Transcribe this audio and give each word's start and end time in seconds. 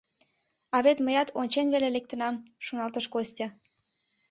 «А 0.75 0.77
вет 0.85 0.97
мыят 1.05 1.29
ончен 1.39 1.67
веле 1.73 1.89
лектынам»,— 1.95 2.43
шоналтыш 2.65 3.05
Костя. 3.13 3.47